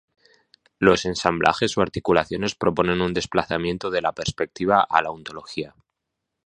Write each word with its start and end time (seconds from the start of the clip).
Los 0.79 1.05
ensamblajes 1.05 1.77
o 1.77 1.81
articulaciones 1.83 2.55
proponen 2.55 3.01
un 3.03 3.13
desplazamiento 3.13 3.91
de 3.91 4.01
la 4.01 4.13
perspectiva 4.13 4.81
a 4.81 5.03
la 5.03 5.11
ontología. 5.11 5.75